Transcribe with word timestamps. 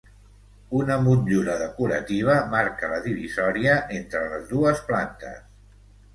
Una 0.77 0.95
motllura 1.07 1.57
decorativa 1.59 2.39
marca 2.55 2.91
la 2.95 2.99
divisòria 3.05 3.77
entre 4.01 4.25
les 4.35 4.51
dues 4.57 4.83
plantes. 4.91 5.47